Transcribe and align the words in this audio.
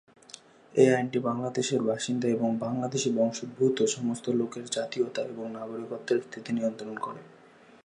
এই 0.73 0.89
আইনটি 0.93 1.19
বাংলাদেশের 1.19 1.81
বাসিন্দা 1.83 2.27
এবং 2.27 2.49
বাংলাদেশী 2.57 3.09
বংশোদ্ভূত 3.15 3.77
সমস্ত 3.87 4.25
লোকের 4.31 4.65
জাতীয়তা 4.71 5.21
এবং 5.23 5.45
নাগরিকত্বের 5.51 6.19
স্থিতি 6.21 6.51
নিয়ন্ত্রণ 6.53 6.95
করে। 6.99 7.21